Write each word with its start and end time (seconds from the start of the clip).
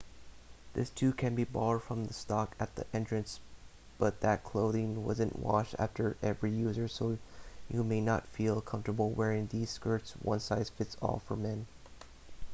this 0.73 0.89
too 0.89 1.13
can 1.13 1.35
be 1.35 1.43
borrowed 1.43 1.83
from 1.83 2.05
the 2.05 2.13
stock 2.15 2.55
at 2.59 2.73
the 2.73 2.87
entrance 2.91 3.39
but 3.99 4.19
that 4.21 4.43
clothing 4.43 5.05
isn't 5.07 5.37
washed 5.37 5.75
after 5.77 6.17
every 6.23 6.49
user 6.49 6.87
so 6.87 7.19
you 7.69 7.83
may 7.83 8.01
not 8.01 8.25
feel 8.25 8.61
comfortable 8.61 9.11
wearing 9.11 9.45
these 9.51 9.69
skirts 9.69 10.13
one 10.23 10.39
size 10.39 10.71
fits 10.71 10.97
all 11.03 11.19
for 11.27 11.35
men 11.35 11.67